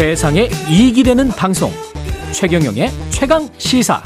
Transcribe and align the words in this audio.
세상에 0.00 0.48
이익이 0.70 1.02
되는 1.02 1.28
방송 1.28 1.70
최경영의 2.32 2.88
최강 3.10 3.46
시사 3.58 4.02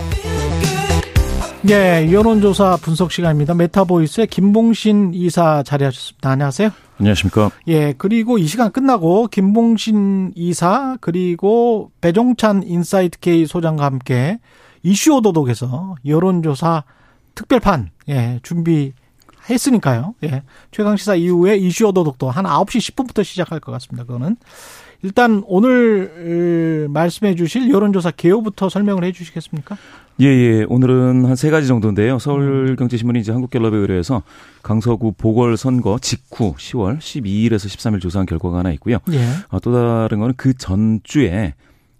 예, 1.70 2.10
여론조사 2.10 2.78
분석 2.82 3.12
시간입니다. 3.12 3.54
메타보이스의 3.54 4.26
김봉신 4.26 5.12
이사 5.14 5.62
자리하셨습니다. 5.62 6.30
안녕하세요. 6.30 6.70
안녕하십니까. 6.98 7.52
예, 7.68 7.94
그리고 7.96 8.38
이 8.38 8.48
시간 8.48 8.72
끝나고 8.72 9.28
김봉신 9.28 10.32
이사 10.34 10.98
그리고 11.00 11.92
배종찬 12.00 12.64
인사이트 12.64 13.20
K 13.20 13.46
소장과 13.46 13.84
함께 13.84 14.40
이슈 14.82 15.14
오도독에서 15.14 15.94
여론조사 16.04 16.82
특별판 17.36 17.90
예, 18.08 18.40
준비했으니까요. 18.42 20.16
예. 20.24 20.42
최강 20.72 20.96
시사 20.96 21.14
이후에 21.14 21.54
이슈 21.54 21.86
오도독도 21.86 22.30
한 22.30 22.46
9시 22.46 22.96
10분부터 22.96 23.22
시작할 23.22 23.60
것 23.60 23.70
같습니다. 23.70 24.02
그거는 24.02 24.36
일단 25.04 25.42
오늘 25.46 26.88
말씀해 26.88 27.34
주실 27.34 27.70
여론조사 27.70 28.10
개요부터 28.12 28.70
설명을 28.70 29.04
해 29.04 29.12
주시겠습니까? 29.12 29.76
예, 30.20 30.26
예. 30.26 30.64
오늘은 30.68 31.26
한 31.26 31.36
세 31.36 31.50
가지 31.50 31.66
정도인데요. 31.66 32.18
서울경제신문이 32.18 33.20
이제 33.20 33.30
한국갤럽에 33.32 33.76
의뢰해서 33.76 34.22
강서구 34.62 35.12
보궐선거 35.12 35.98
직후 36.00 36.54
10월 36.56 36.98
12일에서 36.98 37.66
13일 37.66 38.00
조사한 38.00 38.24
결과가 38.24 38.58
하나 38.60 38.72
있고요. 38.72 38.98
예. 39.12 39.18
어, 39.50 39.60
또 39.60 39.72
다른 39.74 40.20
거는 40.20 40.34
그 40.38 40.54
전주에, 40.56 41.52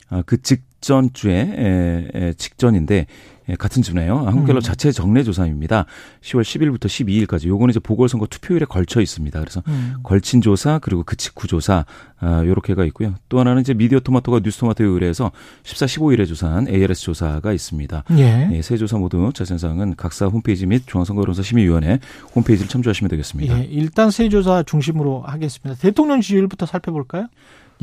아, 0.09 0.23
그 0.25 0.41
직전주에, 0.41 1.35
에, 1.35 2.09
에, 2.15 2.33
직전인데, 2.35 3.07
예, 3.49 3.57
같은 3.57 3.83
주네요. 3.83 4.19
한국갤럽 4.21 4.59
음. 4.59 4.61
자체 4.61 4.91
정례 4.91 5.23
조사입니다. 5.23 5.85
10월 6.23 6.43
10일부터 6.43 6.87
12일까지. 6.87 7.47
요거는 7.47 7.71
이제 7.73 7.81
보궐선거 7.81 8.27
투표일에 8.27 8.65
걸쳐 8.65 9.01
있습니다. 9.01 9.39
그래서 9.39 9.63
음. 9.69 9.97
걸친 10.03 10.41
조사 10.41 10.79
그리고 10.79 11.03
그 11.05 11.17
직후 11.17 11.47
조사 11.47 11.85
아, 12.21 12.43
요렇게가 12.45 12.85
있고요. 12.87 13.15
또 13.29 13.39
하나는 13.39 13.61
이제 13.61 13.75
미디어 13.75 14.01
토마토가 14.01 14.41
뉴스 14.41 14.59
토마토에 14.61 14.87
의뢰해서 14.87 15.31
14, 15.65 15.87
15일에 15.87 16.27
조사한 16.27 16.69
ARS 16.69 17.03
조사가 17.03 17.53
있습니다. 17.53 18.05
예. 18.13 18.49
예, 18.53 18.63
세 18.63 18.79
조사 18.79 18.97
모두 18.97 19.31
자세한 19.35 19.59
사항은 19.59 19.97
각사 19.97 20.27
홈페이지 20.27 20.65
및 20.65 20.85
중앙선거여론사 20.87 21.43
심의위원회 21.43 22.01
홈페이지를 22.35 22.69
참조하시면 22.69 23.11
되겠습니다. 23.11 23.59
예, 23.59 23.65
일단 23.65 24.11
세 24.11 24.31
조사 24.31 24.63
중심으로 24.63 25.23
하겠습니다. 25.23 25.79
대통령 25.81 26.23
지지율부터 26.23 26.65
살펴볼까요? 26.65 27.29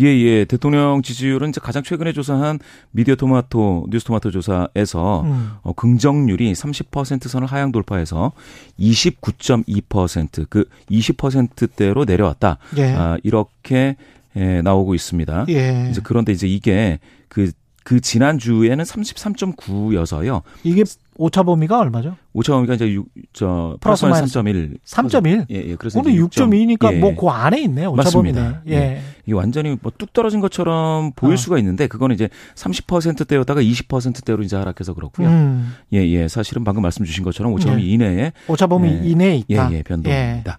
예, 0.02 0.08
예. 0.08 0.46
대통령 0.46 1.02
지지율은 1.02 1.50
이제 1.50 1.62
가장 1.62 1.84
최근에 1.84 2.14
조사한 2.14 2.60
미디어 2.92 3.16
토마토, 3.16 3.88
뉴스 3.90 4.06
토마토 4.06 4.32
조사에서 4.32 5.22
음. 5.22 5.52
어, 5.62 5.74
긍정률이 5.74 6.54
30% 6.54 7.28
선을 7.28 7.48
하향 7.48 7.72
돌파해서 7.72 8.32
29.2%그 8.80 10.66
20%대로 10.90 12.06
내려왔다. 12.06 12.58
예. 12.78 12.94
아, 12.94 13.18
이렇게 13.24 13.96
예, 14.36 14.62
나오고 14.62 14.96
있습니다. 14.96 15.46
예. 15.50 15.88
이제 15.92 16.02
그런데 16.04 16.32
이제 16.32 16.48
이게 16.48 17.00
그, 17.28 17.52
그 17.84 18.00
지난주에는 18.00 18.84
33.9여서요. 18.86 20.44
이게 20.64 20.84
오차 21.18 21.44
범위가 21.44 21.80
얼마죠? 21.80 22.16
오차 22.34 22.54
범위가 22.54 22.76
이제 22.76 22.94
6, 22.94 23.08
저, 23.34 23.78
플러스 23.82 24.06
마이너스 24.06 24.40
3.1. 24.40 24.78
3.1? 24.86 25.46
예, 25.52 25.56
예. 25.70 25.76
그래서 25.76 26.00
오늘 26.00 26.12
이제 26.12 26.22
6점, 26.22 26.78
6.2니까 26.78 26.94
예. 26.94 27.00
뭐그 27.00 27.28
안에 27.28 27.59
있네. 27.62 27.86
오차 27.86 28.04
맞습니다. 28.04 28.62
범위네. 28.64 28.76
예. 28.76 29.02
이게 29.26 29.34
완전히 29.34 29.78
뭐 29.82 29.92
뚝 29.98 30.14
떨어진 30.14 30.40
것처럼 30.40 31.12
보일 31.16 31.34
어. 31.34 31.38
수가 31.38 31.58
있는데 31.59 31.88
그거는 31.88 32.14
이제 32.16 32.30
30%대였다가 32.56 33.62
20%대로 33.62 34.42
이제 34.44 34.56
하락해서 34.56 34.94
그렇고요. 34.94 35.28
음. 35.28 35.74
예, 35.94 36.08
예. 36.08 36.28
사실은 36.28 36.64
방금 36.64 36.82
말씀 36.84 37.04
주신 37.06 37.24
것처럼 37.24 37.52
오차 37.54 37.70
범위 37.70 37.84
예. 37.84 37.88
이내에 37.94 38.32
오차 38.48 38.68
범위 38.68 38.90
예. 38.90 39.02
이내에 39.04 39.32
예, 39.32 39.44
있다. 39.48 39.74
예, 39.74 39.84
변동입니다. 39.84 40.58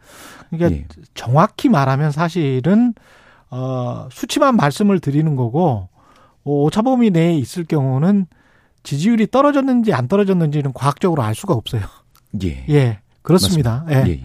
그러니까 0.51 0.77
예. 0.77 0.87
정확히 1.15 1.69
말하면 1.69 2.11
사실은 2.13 2.95
어 3.51 4.09
수치만 4.11 4.57
말씀을 4.57 4.99
드리는 5.01 5.37
거고 5.37 5.89
어, 5.92 5.92
오차 6.45 6.83
범위 6.83 7.11
내에 7.11 7.35
있을 7.37 7.65
경우는 7.65 8.27
지지율이 8.83 9.29
떨어졌는지 9.31 9.93
안 9.93 10.09
떨어졌는지는 10.09 10.73
과학적으로 10.73 11.23
알 11.23 11.35
수가 11.35 11.55
없어요. 11.55 11.83
예. 12.43 12.65
예. 12.69 12.99
그렇습니다. 13.23 13.85
예. 13.91 13.95
예, 14.07 14.11
예. 14.11 14.25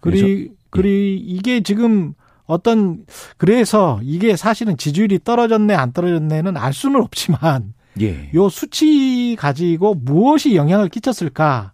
그리 0.00 0.50
그리 0.70 1.16
이게 1.18 1.62
지금 1.62 2.14
어떤 2.46 3.04
그래서 3.36 4.00
이게 4.02 4.36
사실은 4.36 4.76
지지율이 4.76 5.20
떨어졌네 5.24 5.74
안 5.74 5.92
떨어졌네는 5.92 6.56
알 6.56 6.72
수는 6.72 7.00
없지만 7.02 7.74
예. 8.00 8.30
요 8.34 8.48
수치 8.48 9.36
가지고 9.38 9.94
무엇이 9.94 10.56
영향을 10.56 10.88
끼쳤을까? 10.88 11.72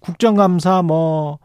국정감사 0.00 0.82
뭐 0.82 1.38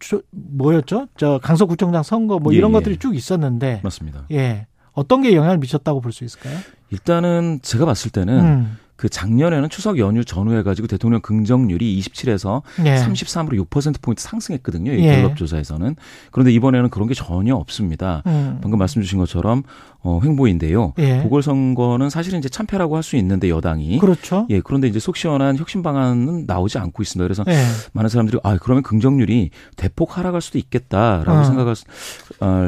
저, 0.00 0.20
뭐였죠? 0.30 1.06
저 1.16 1.38
강서구청장 1.42 2.02
선거 2.02 2.38
뭐 2.38 2.52
예, 2.52 2.58
이런 2.58 2.70
예. 2.70 2.74
것들이 2.74 2.98
쭉 2.98 3.14
있었는데 3.16 3.80
맞습니다. 3.82 4.26
예 4.32 4.66
어떤 4.92 5.22
게 5.22 5.34
영향을 5.34 5.58
미쳤다고 5.58 6.00
볼 6.00 6.12
수 6.12 6.24
있을까요? 6.24 6.58
일단은 6.92 7.60
제가 7.62 7.86
봤을 7.86 8.10
때는 8.10 8.38
음. 8.38 8.78
그 9.02 9.08
작년에는 9.08 9.68
추석 9.68 9.98
연휴 9.98 10.24
전후해 10.24 10.62
가지고 10.62 10.86
대통령 10.86 11.20
긍정률이 11.22 11.98
27에서 11.98 12.62
예. 12.86 12.94
33으로 12.94 13.60
6%포인트 13.68 14.22
상승했거든요. 14.22 14.92
이 14.92 15.02
예. 15.02 15.16
갤럽 15.16 15.36
조사에서는. 15.36 15.96
그런데 16.30 16.52
이번에는 16.52 16.88
그런 16.88 17.08
게 17.08 17.14
전혀 17.14 17.56
없습니다. 17.56 18.22
음. 18.26 18.60
방금 18.62 18.78
말씀 18.78 19.02
주신 19.02 19.18
것처럼 19.18 19.64
어 20.04 20.20
횡보인데요. 20.22 20.92
예. 20.98 21.20
보궐선거는 21.24 22.10
사실은 22.10 22.38
이제 22.38 22.48
참패라고 22.48 22.94
할 22.94 23.02
수 23.02 23.16
있는데 23.16 23.48
여당이 23.48 23.98
그렇죠. 23.98 24.46
예, 24.50 24.60
그런데 24.60 24.86
이제 24.86 25.00
속 25.00 25.16
시원한 25.16 25.56
혁신 25.58 25.82
방안은 25.82 26.44
나오지 26.46 26.78
않고 26.78 27.02
있습니다. 27.02 27.24
그래서 27.24 27.42
예. 27.48 27.64
많은 27.94 28.08
사람들이 28.08 28.38
아, 28.44 28.56
그러면 28.62 28.84
긍정률이 28.84 29.50
대폭 29.76 30.16
하락할 30.16 30.40
수도 30.40 30.58
있겠다라고 30.58 31.32
어. 31.40 31.42
생각할 31.42 31.74
수- 31.74 31.84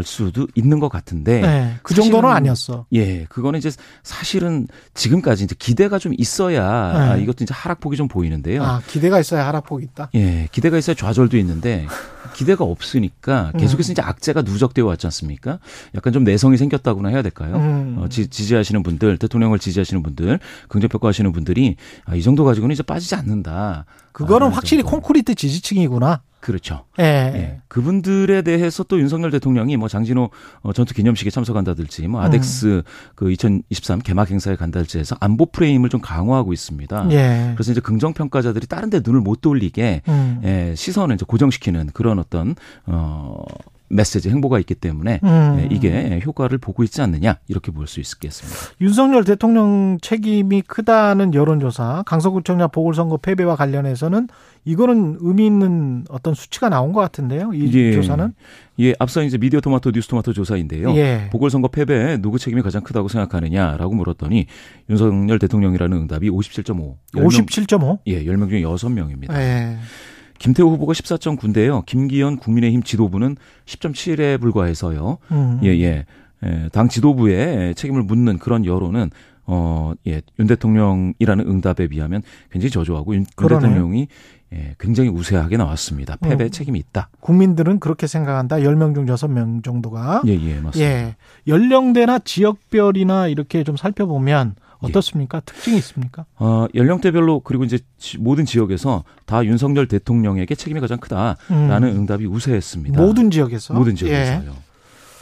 수도 0.04 0.48
있는 0.56 0.80
것 0.80 0.88
같은데 0.88 1.42
예. 1.44 1.74
그 1.84 1.94
정도는 1.94 2.28
아니었어. 2.28 2.86
예, 2.92 3.26
그거는 3.28 3.58
이제 3.58 3.70
사실은 4.02 4.66
지금까지 4.94 5.44
이제 5.44 5.54
기대가 5.58 5.98
좀 6.00 6.12
있어야 6.24 6.64
아, 6.66 7.14
네. 7.16 7.22
이것도 7.22 7.44
이제 7.44 7.52
하락폭이 7.54 7.96
좀 7.96 8.08
보이는데요. 8.08 8.62
아 8.62 8.80
기대가 8.86 9.20
있어야 9.20 9.46
하락폭이 9.46 9.84
있다. 9.84 10.08
예, 10.14 10.48
기대가 10.50 10.78
있어야 10.78 10.96
좌절도 10.96 11.36
있는데 11.38 11.86
기대가 12.34 12.64
없으니까 12.64 13.52
음. 13.54 13.60
계속해서 13.60 13.92
이제 13.92 14.02
악재가 14.02 14.42
누적되어 14.42 14.84
왔지 14.86 15.06
않습니까? 15.06 15.58
약간 15.94 16.12
좀 16.12 16.24
내성이 16.24 16.56
생겼다고나 16.56 17.10
해야 17.10 17.22
될까요? 17.22 17.56
음. 17.56 17.96
어, 17.98 18.08
지, 18.08 18.26
지지하시는 18.28 18.82
분들, 18.82 19.18
대통령을 19.18 19.58
지지하시는 19.58 20.02
분들, 20.02 20.40
긍정평가하시는 20.68 21.30
분들이 21.32 21.76
아, 22.04 22.14
이 22.16 22.22
정도 22.22 22.44
가지고는 22.44 22.72
이제 22.72 22.82
빠지지 22.82 23.14
않는다. 23.14 23.84
그거는 24.12 24.48
아, 24.48 24.50
확실히 24.50 24.82
정도. 24.82 24.96
콘크리트 24.96 25.34
지지층이구나. 25.34 26.22
그렇죠. 26.44 26.84
예. 26.98 27.02
예. 27.02 27.60
그분들에 27.68 28.42
대해서 28.42 28.82
또 28.82 29.00
윤석열 29.00 29.30
대통령이 29.30 29.78
뭐 29.78 29.88
장진호 29.88 30.28
어, 30.60 30.72
전투 30.74 30.92
기념식에 30.92 31.30
참석한다든지 31.30 32.06
뭐 32.06 32.20
아덱스 32.20 32.82
그2023 33.16 34.04
개막 34.04 34.30
행사에 34.30 34.54
간다든지 34.54 34.98
해서 34.98 35.16
안보 35.20 35.46
프레임을 35.46 35.88
좀 35.88 36.02
강화하고 36.02 36.52
있습니다. 36.52 37.08
예. 37.12 37.52
그래서 37.54 37.72
이제 37.72 37.80
긍정 37.80 38.12
평가자들이 38.12 38.66
다른 38.66 38.90
데 38.90 39.00
눈을 39.02 39.22
못 39.22 39.40
돌리게 39.40 40.02
음. 40.06 40.40
예, 40.44 40.74
시선을 40.76 41.14
이제 41.14 41.24
고정시키는 41.26 41.90
그런 41.94 42.18
어떤 42.18 42.56
어 42.84 43.42
메시지 43.88 44.30
행보가 44.30 44.58
있기 44.60 44.74
때문에 44.74 45.20
음. 45.22 45.58
예, 45.60 45.68
이게 45.74 46.20
효과를 46.24 46.58
보고 46.58 46.82
있지 46.84 47.00
않느냐 47.02 47.38
이렇게 47.48 47.70
볼 47.70 47.86
수 47.86 48.00
있겠습니다. 48.00 48.58
윤석열 48.80 49.24
대통령 49.24 49.98
책임이 50.00 50.62
크다는 50.62 51.34
여론조사, 51.34 52.02
강서구청장 52.06 52.70
보궐선거 52.70 53.18
패배와 53.18 53.56
관련해서는 53.56 54.28
이거는 54.64 55.18
의미 55.20 55.44
있는 55.46 56.04
어떤 56.08 56.32
수치가 56.34 56.68
나온 56.70 56.92
것 56.92 57.00
같은데요. 57.00 57.52
이 57.52 57.70
예. 57.74 57.92
조사는. 57.92 58.32
예, 58.80 58.94
앞서 58.98 59.22
이제 59.22 59.36
미디어 59.38 59.60
토마토 59.60 59.92
뉴스 59.92 60.08
토마토 60.08 60.32
조사인데요. 60.32 60.96
예. 60.96 61.28
보궐선거 61.30 61.68
패배에 61.68 62.16
누구 62.16 62.38
책임이 62.38 62.62
가장 62.62 62.82
크다고 62.82 63.08
생각하느냐라고 63.08 63.94
물었더니 63.94 64.46
윤석열 64.88 65.38
대통령이라는 65.38 65.96
응답이 65.98 66.30
57.5. 66.30 66.96
57.5. 67.14 67.98
예, 68.06 68.24
10명 68.24 68.48
중에 68.48 68.62
6명입니다. 68.62 69.34
예. 69.34 69.76
김태호 70.38 70.70
후보가 70.70 70.92
14.9인데요. 70.92 71.84
김기현 71.86 72.38
국민의힘 72.38 72.82
지도부는 72.82 73.36
10.7에 73.66 74.40
불과해서요. 74.40 75.18
음. 75.30 75.60
예, 75.62 75.68
예. 75.68 76.04
예, 76.44 76.68
당 76.72 76.88
지도부에 76.88 77.74
책임을 77.74 78.02
묻는 78.02 78.38
그런 78.38 78.66
여론은 78.66 79.10
어, 79.46 79.92
예, 80.06 80.22
윤 80.38 80.46
대통령이라는 80.46 81.46
응답에 81.46 81.86
비하면 81.88 82.22
굉장히 82.50 82.70
저조하고 82.70 83.14
윤, 83.14 83.24
윤. 83.40 83.48
대통령이 83.48 84.08
예, 84.52 84.74
굉장히 84.78 85.10
우세하게 85.10 85.56
나왔습니다. 85.56 86.16
패배에 86.16 86.48
음. 86.48 86.50
책임이 86.50 86.78
있다. 86.78 87.08
국민들은 87.20 87.80
그렇게 87.80 88.06
생각한다. 88.06 88.56
10명 88.56 88.94
중 88.94 89.06
6명 89.06 89.64
정도가. 89.64 90.22
예, 90.26 90.32
예, 90.32 90.60
맞습니다. 90.60 90.80
예. 90.80 91.16
연령대나 91.48 92.20
지역별이나 92.20 93.28
이렇게 93.28 93.64
좀 93.64 93.76
살펴보면 93.76 94.54
어떻습니까? 94.84 95.40
특징이 95.40 95.76
있습니까? 95.78 96.24
어, 96.36 96.66
연령대별로 96.74 97.40
그리고 97.40 97.64
이제 97.64 97.78
지- 97.98 98.18
모든 98.18 98.44
지역에서 98.44 99.04
다 99.26 99.44
윤석열 99.44 99.88
대통령에게 99.88 100.54
책임이 100.54 100.80
가장 100.80 100.98
크다라는 100.98 101.88
음. 101.88 101.96
응답이 101.96 102.26
우세했습니다. 102.26 103.00
모든 103.00 103.30
지역에서. 103.30 103.74
모든 103.74 103.94
지역에서요. 103.96 104.52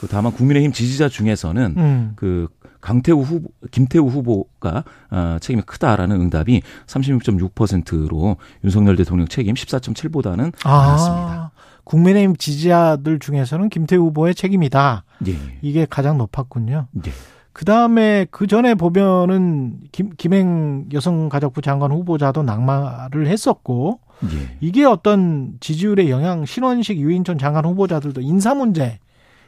그 0.01 0.09
다만 0.09 0.33
국민의힘 0.33 0.73
지지자 0.73 1.09
중에서는 1.09 1.75
예. 1.77 1.81
음. 1.81 2.13
그 2.17 2.49
강태우 2.81 3.21
후보, 3.23 3.49
김태우 3.71 4.09
후보가 4.09 4.83
아, 5.11 5.39
책임이 5.41 5.63
크다라는 5.63 6.21
응답이 6.21 6.63
36.6%로 6.87 8.37
윤석열 8.65 8.97
대통령 8.97 9.29
책임 9.29 9.55
14.7보다는 9.55 10.53
많았습니다. 10.65 11.33
아, 11.33 11.51
국민의힘 11.85 12.37
지지자들 12.37 13.19
중에서는 13.19 13.69
김태우 13.69 14.07
후보의 14.07 14.35
책임이다. 14.35 15.05
예. 15.29 15.37
이게 15.63 15.87
가장 15.89 16.19
높았군요. 16.19 16.89
예. 17.07 17.11
그 17.53 17.65
다음에 17.65 18.27
그 18.31 18.47
전에 18.47 18.75
보면은 18.75 19.81
김, 19.93 20.11
김행 20.17 20.89
여성가족부 20.93 21.61
장관 21.61 21.93
후보자도 21.93 22.43
낙마를 22.43 23.27
했었고 23.27 24.01
예. 24.25 24.57
이게 24.61 24.85
어떤 24.85 25.57
지지율에 25.61 26.09
영향 26.09 26.45
신원식 26.45 26.99
유인촌 26.99 27.39
장관 27.39 27.65
후보자들도 27.65 28.21
인사 28.21 28.55
문제 28.55 28.99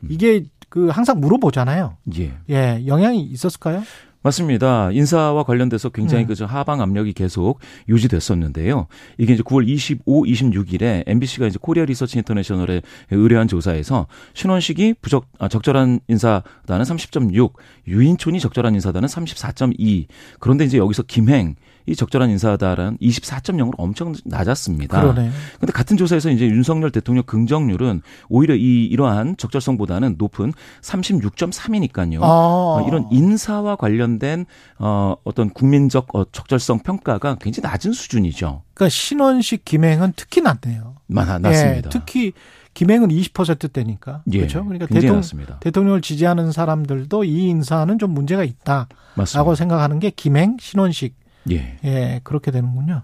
이게 0.09 0.45
그 0.69 0.89
항상 0.89 1.21
물어보잖아요. 1.21 1.97
예. 2.19 2.33
예, 2.51 2.87
영향이 2.87 3.23
있었을까요? 3.23 3.83
맞습니다. 4.25 4.91
인사와 4.91 5.43
관련돼서 5.45 5.91
굉장히 5.91 6.25
음. 6.25 6.35
그 6.35 6.45
하방 6.45 6.81
압력이 6.81 7.13
계속 7.13 7.61
유지됐었는데요. 7.91 8.87
이게 9.19 9.35
이제 9.35 9.43
9월 9.43 9.69
25, 9.69 10.25
26일에 10.25 11.05
MBC가 11.07 11.47
이제 11.47 11.59
코리아 11.61 11.85
리서치 11.85 12.17
인터내셔널에 12.17 12.81
의뢰한 13.11 13.49
조사에서 13.49 14.07
신원식이 14.33 14.95
부적 15.03 15.27
아, 15.39 15.49
적절한 15.49 16.01
인사다는 16.09 16.87
30.6, 16.87 17.53
유인촌이 17.87 18.41
적절한 18.41 18.75
인사다는 18.75 19.07
34.2. 19.09 20.07
그런데 20.41 20.65
이제 20.65 20.79
여기서 20.79 21.03
김행 21.03 21.55
이 21.87 21.95
적절한 21.95 22.31
인사다라는 22.31 22.97
24.0으로 22.99 23.73
엄청 23.77 24.15
낮았습니다. 24.25 25.01
그러네. 25.01 25.31
근데 25.61 25.73
같은 25.73 25.97
조사에서 25.97 26.31
이제 26.31 26.47
윤석열 26.47 26.91
대통령 26.91 27.25
긍정률은 27.25 28.01
오히려 28.29 28.55
이 28.55 28.85
이러한 28.87 29.37
적절성보다는 29.37 30.15
높은 30.19 30.53
36.3이니까요. 30.81 32.23
아. 32.23 32.27
어, 32.27 32.85
이런 32.89 33.07
인사와 33.11 33.77
관련된 33.77 34.47
어 34.79 35.15
어떤 35.25 35.51
국민적 35.51 36.15
어, 36.15 36.25
적절성 36.31 36.81
평가가 36.81 37.37
굉장히 37.41 37.69
낮은 37.69 37.93
수준이죠. 37.93 38.63
그러니까 38.75 38.89
신원식 38.91 39.65
김행은 39.65 40.15
특히 40.17 40.41
낮네요. 40.41 40.97
마- 41.07 41.25
낮습니다. 41.39 41.89
예, 41.89 41.91
특히 41.91 42.33
김행은 42.73 43.09
20%대니까. 43.09 44.23
예, 44.33 44.39
그렇죠? 44.39 44.65
그러니까 44.65 44.87
대통령, 44.87 45.17
낮습니다. 45.17 45.59
대통령을 45.61 46.01
지지하는 46.01 46.51
사람들도 46.51 47.25
이 47.25 47.49
인사는 47.49 47.99
좀 47.99 48.11
문제가 48.13 48.43
있다라고 48.43 48.89
맞습니다. 49.15 49.55
생각하는 49.55 50.01
게 50.01 50.11
김행, 50.11 50.57
신원식. 50.59 51.15
예. 51.51 51.79
예, 51.85 52.21
그렇게 52.25 52.51
되는군요. 52.51 53.03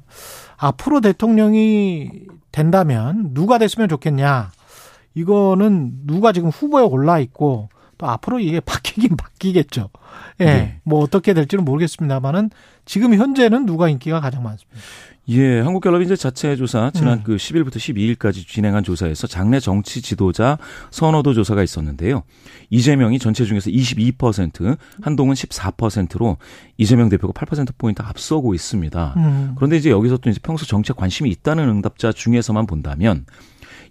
앞으로 0.57 1.01
대통령이 1.01 2.11
된다면 2.53 3.31
누가 3.35 3.59
됐으면 3.59 3.89
좋겠냐? 3.89 4.51
이거는 5.15 6.07
누가 6.07 6.33
지금 6.33 6.51
후보에 6.51 6.83
올라 6.83 7.19
있고 7.19 7.69
또 8.01 8.09
앞으로 8.09 8.41
이게 8.41 8.61
바뀌긴 8.65 9.17
바뀌겠죠. 9.17 9.91
예. 10.41 10.45
예. 10.47 10.77
뭐 10.85 11.01
어떻게 11.01 11.35
될지는 11.35 11.65
모르겠습니다만은 11.65 12.51
지금 12.87 13.15
현재는 13.15 13.67
누가 13.67 13.91
인기가 13.91 14.21
가장 14.21 14.43
많습니다. 14.43 14.81
예, 15.29 15.61
한국갤럽이 15.61 16.07
이제 16.07 16.17
자체 16.17 16.57
조사 16.57 16.91
지난 16.93 17.19
음. 17.19 17.23
그 17.23 17.37
10일부터 17.37 17.77
12일까지 17.77 18.49
진행한 18.49 18.83
조사에서 18.83 19.27
장내 19.27 19.61
정치 19.61 20.01
지도자 20.01 20.59
선호도 20.91 21.35
조사가 21.35 21.63
있었는데요. 21.63 22.23
이재명이 22.71 23.19
전체 23.19 23.45
중에서 23.45 23.71
22%, 23.71 24.77
한동훈 25.03 25.35
14%로 25.35 26.39
이재명 26.79 27.11
대표가 27.11 27.33
8% 27.35 27.75
포인트 27.77 28.03
앞서고 28.03 28.55
있습니다. 28.55 29.15
음. 29.19 29.53
그런데 29.57 29.77
이제 29.77 29.91
여기서 29.91 30.17
또 30.17 30.31
이제 30.31 30.41
평소 30.43 30.65
정치에 30.65 30.95
관심이 30.97 31.29
있다는 31.31 31.69
응답자 31.69 32.13
중에서만 32.13 32.67
본다면 32.67 33.27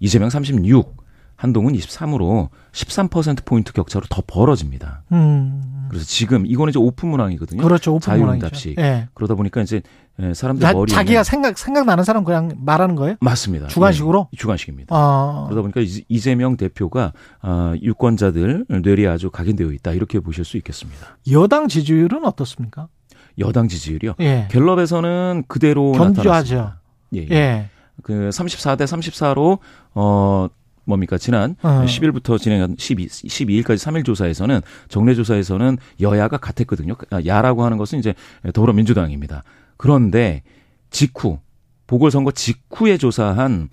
이재명 0.02 0.30
36, 0.30 0.99
한동훈 1.40 1.74
23으로 1.74 2.50
13% 2.74 3.46
포인트 3.46 3.72
격차로 3.72 4.08
더 4.10 4.22
벌어집니다. 4.28 5.04
음. 5.14 5.88
그래서 5.88 6.06
지금 6.06 6.46
이거는 6.46 6.72
이제 6.72 6.80
오픈 6.80 7.08
문항이거든요. 7.08 7.64
그렇죠. 7.64 7.96
오픈 7.96 8.02
자유응답식. 8.02 8.78
예. 8.78 9.08
그러다 9.14 9.36
보니까 9.36 9.62
이제 9.62 9.82
예, 10.22 10.34
사람들 10.34 10.62
자, 10.62 10.74
머리에 10.74 10.94
자기가 10.94 11.24
생각 11.24 11.58
생각나는 11.58 12.04
사람 12.04 12.26
그냥 12.26 12.52
말하는 12.58 12.96
거예요? 12.96 13.16
맞습니다. 13.22 13.68
주관식으로? 13.68 14.28
예, 14.34 14.38
주관식입니다. 14.38 14.94
아. 14.94 15.46
그러다 15.48 15.62
보니까 15.62 15.80
이재명 16.10 16.58
대표가 16.58 17.14
아, 17.42 17.74
유권자들 17.82 18.66
뇌리에 18.68 19.08
아주 19.08 19.32
각인되어 19.32 19.72
있다 19.72 19.94
이렇게 19.94 20.20
보실 20.20 20.44
수 20.44 20.58
있겠습니다. 20.58 21.20
여당 21.32 21.70
지지율은 21.70 22.26
어떻습니까? 22.26 22.90
여당 23.38 23.70
지지율이요. 23.70 24.16
예. 24.20 24.50
갤럽에서는 24.52 25.46
그대로 25.48 25.94
견조하죠. 25.94 26.56
나타났습니다. 26.56 26.82
예, 27.16 27.20
예. 27.22 27.34
예. 27.34 27.70
그 28.04 28.30
34대 28.34 28.84
34로 28.84 29.60
어 29.94 30.50
뭡니까 30.86 31.18
지난 31.18 31.56
어. 31.62 31.84
10일부터 31.86 32.40
진행한 32.40 32.76
12 32.78 33.08
12일까지 33.08 33.78
3일 33.78 34.06
조사에서는 34.06 34.62
정례 34.88 35.14
조사에서는 35.14 35.78
여야가 36.00 36.38
같았거든요. 36.38 36.96
아, 37.12 37.22
야라고 37.26 37.64
하는 37.64 37.78
것은 37.78 38.00
이제 38.00 38.14
더불어민주당입니다. 38.54 39.44
그런데 39.78 40.44
직후 40.90 41.40
보궐선거 41.88 42.32
직후에 42.32 42.98
조사한 42.98 43.70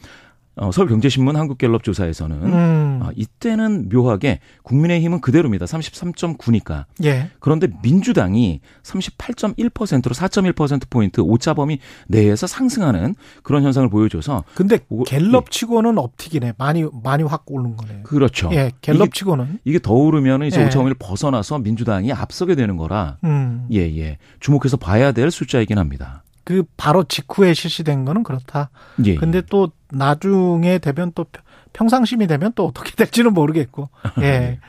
어, 0.59 0.73
서울경제신문 0.73 1.37
한국갤럽 1.37 1.83
조사에서는 1.85 2.37
음. 2.45 3.01
아, 3.03 3.11
이때는 3.15 3.91
묘하게 3.91 4.41
국민의힘은 4.63 5.21
그대로입니다. 5.21 5.67
33.9니까. 5.67 6.87
예. 7.05 7.31
그런데 7.41 7.69
민주당이 7.83 8.61
38.1%로 8.83 10.15
4.1%포인트 10.15 11.21
오차범위 11.21 11.79
내에서 12.09 12.47
상승하는 12.47 13.15
그런 13.43 13.65
현상을 13.65 13.89
보여줘서 13.91 14.45
근데 14.55 14.79
오고- 14.91 15.05
갤럽 15.07 15.51
치고는 15.51 15.99
업틱이네. 15.99 16.55
많이 16.57 16.87
많이 17.03 17.23
확 17.23 17.45
오른 17.49 17.77
거네요. 17.77 18.03
그렇죠. 18.05 18.49
예. 18.53 18.73
갤럽 18.81 19.09
이게, 19.09 19.11
치고는 19.19 19.59
이게 19.65 19.79
더 19.79 19.93
오르면 19.93 20.45
이제 20.45 20.63
예. 20.63 20.67
오차범위를 20.67 20.97
벗어나서 20.99 21.59
민주당이 21.59 22.13
앞서게 22.15 22.55
되는 22.55 22.77
거라 22.79 23.19
음. 23.25 23.67
예, 23.73 23.81
예. 23.99 24.17
주목해서 24.41 24.79
봐야 24.79 25.13
될 25.13 25.31
숫자이긴 25.31 25.77
합니다. 25.79 26.23
그 26.47 26.63
바로 26.77 27.03
직후에 27.03 27.55
실시된 27.55 28.05
거는 28.05 28.23
그렇다. 28.23 28.71
예. 29.05 29.17
근데 29.17 29.43
또 29.51 29.73
나중에 29.91 30.79
되면 30.79 31.11
또 31.17 31.25
평- 31.25 31.43
평상심이 31.73 32.29
되면 32.29 32.53
또 32.55 32.67
어떻게 32.67 32.93
될지는 32.95 33.35
모르겠고. 33.35 33.91
예. 34.23 34.61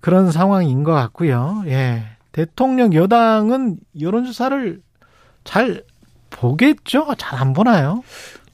그런 0.00 0.32
상황인 0.32 0.82
것 0.82 0.92
같고요. 0.94 1.62
예. 1.66 2.04
대통령 2.32 2.94
여당은 2.94 3.76
여론조사를 4.00 4.80
잘 5.44 5.84
보겠죠? 6.30 7.06
잘 7.18 7.38
안 7.38 7.52
보나요? 7.52 8.02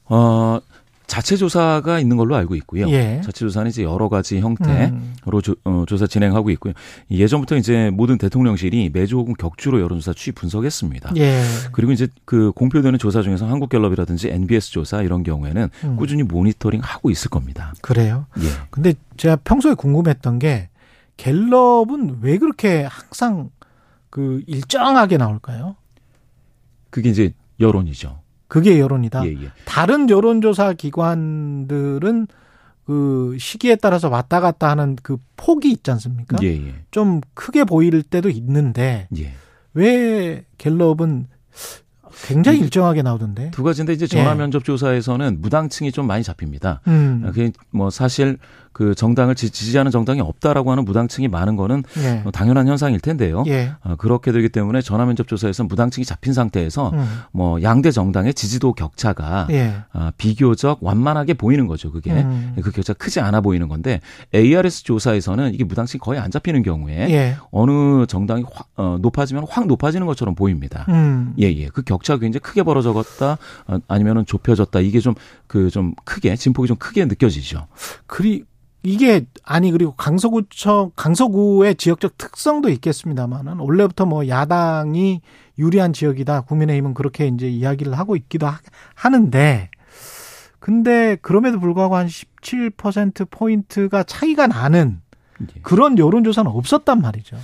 어, 0.06 0.58
자체 1.06 1.36
조사가 1.36 2.00
있는 2.00 2.16
걸로 2.16 2.34
알고 2.36 2.54
있고요. 2.56 2.88
예. 2.90 3.20
자체 3.24 3.40
조사는 3.40 3.70
이제 3.70 3.82
여러 3.82 4.08
가지 4.08 4.40
형태로 4.40 4.92
음. 4.92 5.14
조, 5.42 5.54
어, 5.64 5.84
조사 5.86 6.06
진행하고 6.06 6.50
있고요. 6.50 6.72
예전부터 7.10 7.56
이제 7.56 7.90
모든 7.90 8.18
대통령실이 8.18 8.90
매주 8.92 9.16
혹은 9.16 9.34
격주로 9.34 9.80
여론조사 9.80 10.14
취입 10.14 10.34
분석했습니다. 10.34 11.12
예. 11.16 11.42
그리고 11.72 11.92
이제 11.92 12.08
그 12.24 12.52
공표되는 12.52 12.98
조사 12.98 13.22
중에서 13.22 13.46
한국갤럽이라든지 13.46 14.28
NBS 14.30 14.72
조사 14.72 15.02
이런 15.02 15.22
경우에는 15.22 15.70
음. 15.84 15.96
꾸준히 15.96 16.22
모니터링 16.22 16.80
하고 16.82 17.10
있을 17.10 17.30
겁니다. 17.30 17.72
그래요. 17.82 18.26
예. 18.40 18.48
근데 18.70 18.94
제가 19.16 19.36
평소에 19.36 19.74
궁금했던 19.74 20.38
게 20.38 20.68
갤럽은 21.16 22.18
왜 22.20 22.38
그렇게 22.38 22.82
항상 22.90 23.50
그 24.10 24.42
일정하게 24.46 25.16
나올까요? 25.18 25.76
그게 26.90 27.10
이제 27.10 27.32
여론이죠. 27.60 28.18
그게 28.48 28.78
여론이다. 28.78 29.26
예, 29.26 29.32
예. 29.32 29.50
다른 29.64 30.08
여론조사 30.08 30.74
기관들은 30.74 32.28
그 32.86 33.36
시기에 33.38 33.76
따라서 33.76 34.08
왔다 34.08 34.40
갔다 34.40 34.70
하는 34.70 34.96
그 35.02 35.16
폭이 35.36 35.70
있지 35.72 35.90
않습니까? 35.90 36.36
예, 36.42 36.48
예. 36.48 36.74
좀 36.90 37.20
크게 37.34 37.64
보일 37.64 38.02
때도 38.02 38.30
있는데 38.30 39.08
예. 39.18 39.32
왜 39.74 40.44
갤럽은 40.58 41.26
굉장히 42.24 42.60
일정하게 42.60 43.02
나오던데? 43.02 43.50
두 43.50 43.62
가지인데 43.62 43.92
이제 43.92 44.06
전화 44.06 44.30
예. 44.30 44.34
면접 44.34 44.64
조사에서는 44.64 45.40
무당층이 45.40 45.92
좀 45.92 46.06
많이 46.06 46.22
잡힙니다. 46.22 46.80
음. 46.86 47.22
그게 47.26 47.52
뭐 47.70 47.90
사실 47.90 48.38
그 48.76 48.94
정당을 48.94 49.34
지- 49.34 49.48
지지하는 49.48 49.90
정당이 49.90 50.20
없다라고 50.20 50.70
하는 50.70 50.84
무당층이 50.84 51.28
많은 51.28 51.56
거는 51.56 51.82
예. 52.02 52.20
뭐 52.24 52.30
당연한 52.30 52.68
현상일 52.68 53.00
텐데요. 53.00 53.42
예. 53.46 53.72
어, 53.82 53.96
그렇게 53.96 54.32
되기 54.32 54.50
때문에 54.50 54.82
전화 54.82 55.06
면접 55.06 55.26
조사에서 55.28 55.64
무당층이 55.64 56.04
잡힌 56.04 56.34
상태에서 56.34 56.90
음. 56.90 57.08
뭐 57.32 57.62
양대 57.62 57.90
정당의 57.90 58.34
지지도 58.34 58.74
격차가 58.74 59.48
예. 59.50 59.76
아, 59.94 60.12
비교적 60.18 60.80
완만하게 60.82 61.32
보이는 61.32 61.66
거죠. 61.66 61.90
그게 61.90 62.10
음. 62.12 62.54
그 62.62 62.70
격차가 62.70 62.98
크지 62.98 63.18
않아 63.20 63.40
보이는 63.40 63.66
건데 63.68 64.02
ARS 64.34 64.82
조사에서는 64.82 65.54
이게 65.54 65.64
무당층이 65.64 65.98
거의 66.00 66.20
안 66.20 66.30
잡히는 66.30 66.62
경우에 66.62 67.08
예. 67.10 67.36
어느 67.52 68.04
정당이 68.04 68.44
확, 68.52 68.68
어, 68.76 68.98
높아지면 69.00 69.46
확 69.48 69.66
높아지는 69.68 70.06
것처럼 70.06 70.34
보입니다. 70.34 70.84
음. 70.90 71.32
예, 71.40 71.46
예. 71.46 71.68
그 71.68 71.80
격차가 71.80 72.20
굉장히 72.20 72.40
크게 72.42 72.62
벌어졌다, 72.62 73.38
어, 73.68 73.78
아니면은 73.88 74.26
좁혀졌다. 74.26 74.80
이게 74.80 75.00
좀, 75.00 75.14
그, 75.46 75.70
좀 75.70 75.94
크게, 76.04 76.36
진폭이 76.36 76.68
좀 76.68 76.76
크게 76.76 77.06
느껴지죠. 77.06 77.68
그리 78.06 78.44
이게 78.86 79.26
아니 79.42 79.72
그리고 79.72 79.92
강서구청 79.92 80.92
강서구의 80.94 81.74
지역적 81.74 82.18
특성도 82.18 82.68
있겠습니다만은 82.68 83.58
원래부터 83.58 84.06
뭐 84.06 84.28
야당이 84.28 85.22
유리한 85.58 85.92
지역이다 85.92 86.42
국민의힘은 86.42 86.94
그렇게 86.94 87.26
이제 87.26 87.48
이야기를 87.48 87.98
하고 87.98 88.14
있기도 88.14 88.46
하, 88.46 88.60
하는데 88.94 89.70
근데 90.60 91.16
그럼에도 91.20 91.58
불구하고 91.58 91.96
한 91.96 92.06
17% 92.06 93.28
포인트가 93.30 94.04
차이가 94.04 94.46
나는 94.46 95.00
예. 95.42 95.60
그런 95.62 95.98
여론조사는 95.98 96.50
없었단 96.50 97.00
말이죠. 97.00 97.36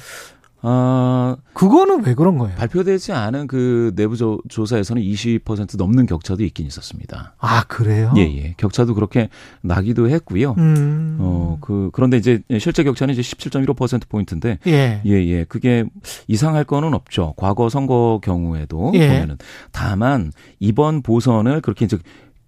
아, 0.64 1.36
그거는 1.54 2.04
왜 2.04 2.14
그런 2.14 2.38
거예요? 2.38 2.54
발표되지 2.56 3.12
않은 3.12 3.48
그 3.48 3.92
내부 3.96 4.16
조, 4.16 4.40
조사에서는 4.48 5.02
20% 5.02 5.76
넘는 5.76 6.06
격차도 6.06 6.44
있긴 6.44 6.66
있었습니다. 6.66 7.34
아, 7.38 7.64
그래요? 7.64 8.12
예, 8.16 8.22
예. 8.22 8.54
격차도 8.56 8.94
그렇게 8.94 9.28
나기도 9.60 10.08
했고요. 10.08 10.54
음. 10.58 11.16
어, 11.20 11.58
그, 11.60 11.90
그런데 11.92 12.16
이제 12.16 12.42
실제 12.60 12.84
격차는 12.84 13.12
이제 13.12 13.22
17.15%포인트인데, 13.22 14.60
예. 14.68 15.02
예, 15.04 15.10
예. 15.10 15.44
그게 15.44 15.84
이상할 16.28 16.62
거는 16.64 16.94
없죠. 16.94 17.34
과거 17.36 17.68
선거 17.68 18.20
경우에도 18.22 18.92
예. 18.94 19.08
보면은. 19.08 19.38
다만, 19.72 20.32
이번 20.60 21.02
보선을 21.02 21.60
그렇게 21.60 21.86
이제 21.86 21.98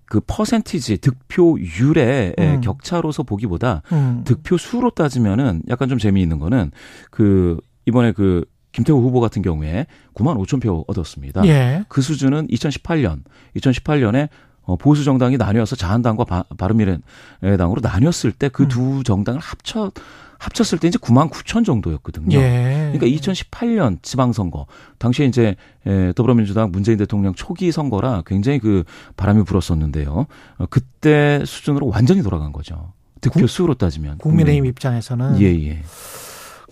그 0.06 0.20
퍼센티지 0.24 0.98
득표율의 0.98 2.34
음. 2.38 2.60
격차로서 2.60 3.24
보기보다 3.24 3.82
음. 3.90 4.22
득표 4.24 4.58
수로 4.58 4.90
따지면은 4.90 5.62
약간 5.68 5.88
좀 5.88 5.98
재미있는 5.98 6.38
거는 6.38 6.70
그 7.10 7.58
이번에 7.86 8.12
그 8.12 8.44
김태호 8.72 9.00
후보 9.00 9.20
같은 9.20 9.40
경우에 9.42 9.86
9만 10.14 10.36
5천 10.44 10.60
표 10.60 10.84
얻었습니다. 10.88 11.46
예. 11.46 11.84
그 11.88 12.02
수준은 12.02 12.48
2018년, 12.48 13.22
2018년에 13.56 14.28
어, 14.62 14.76
보수 14.76 15.04
정당이 15.04 15.36
나뉘어서 15.36 15.76
자한당과 15.76 16.24
바, 16.24 16.44
바른미래당으로 16.56 17.80
나뉘었을 17.82 18.32
때 18.32 18.48
그두 18.48 18.98
음. 18.98 19.02
정당을 19.02 19.40
합쳐 19.40 19.92
합쳤을 20.38 20.78
때 20.78 20.88
이제 20.88 20.98
9만 20.98 21.30
9천 21.30 21.64
정도였거든요. 21.64 22.36
예. 22.36 22.90
그러니까 22.92 23.06
2018년 23.06 24.02
지방선거 24.02 24.66
당시에 24.98 25.26
이제 25.26 25.56
에, 25.86 26.12
더불어민주당 26.12 26.70
문재인 26.70 26.98
대통령 26.98 27.34
초기 27.34 27.72
선거라 27.72 28.22
굉장히 28.26 28.58
그 28.58 28.84
바람이 29.16 29.44
불었었는데요. 29.44 30.26
어, 30.58 30.66
그때 30.68 31.42
수준으로 31.46 31.88
완전히 31.88 32.22
돌아간 32.22 32.52
거죠. 32.52 32.92
득표 33.20 33.46
수로 33.46 33.74
따지면 33.74 34.18
국민의힘 34.18 34.66
입장에서는 34.66 35.40
예 35.40 35.46
예. 35.46 35.82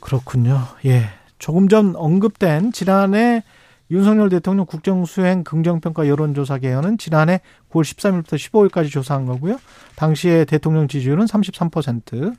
그렇군요. 0.03 0.61
예. 0.85 1.05
조금 1.39 1.69
전 1.69 1.95
언급된 1.97 2.73
지난해 2.73 3.43
윤석열 3.91 4.29
대통령 4.29 4.67
국정수행 4.67 5.45
긍정평가 5.45 6.09
여론조사 6.09 6.59
개헌은 6.59 6.99
지난해 6.99 7.41
9월 7.71 7.83
13일부터 7.83 8.37
15일까지 8.37 8.91
조사한 8.91 9.27
거고요. 9.27 9.59
당시에 9.97 10.45
대통령 10.45 10.89
지지율은 10.89 11.27
33%. 11.27 12.35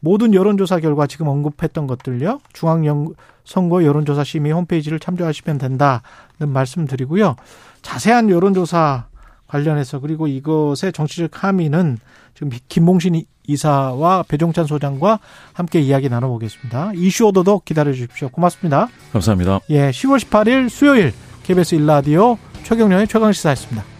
모든 0.00 0.34
여론조사 0.34 0.80
결과 0.80 1.06
지금 1.06 1.28
언급했던 1.28 1.86
것들요. 1.86 2.40
중앙선거 2.52 3.84
여론조사 3.84 4.24
심의 4.24 4.52
홈페이지를 4.52 5.00
참조하시면 5.00 5.58
된다는 5.58 6.00
말씀드리고요. 6.46 7.36
자세한 7.82 8.30
여론조사 8.30 9.06
관련해서 9.48 9.98
그리고 9.98 10.26
이것의 10.26 10.92
정치적 10.94 11.42
함의는 11.42 11.98
지금 12.34 12.50
김봉신 12.68 13.24
이사와 13.48 14.24
배종찬 14.28 14.66
소장과 14.66 15.18
함께 15.54 15.80
이야기 15.80 16.08
나눠보겠습니다. 16.08 16.92
이슈 16.94 17.26
오더도 17.26 17.62
기다려 17.64 17.92
주십시오. 17.92 18.28
고맙습니다. 18.28 18.88
감사합니다. 19.12 19.60
예, 19.70 19.90
10월 19.90 20.20
18일 20.20 20.68
수요일 20.68 21.12
KBS 21.42 21.74
일라디오 21.76 22.38
최경련의 22.64 23.08
최강시사였습니다. 23.08 23.97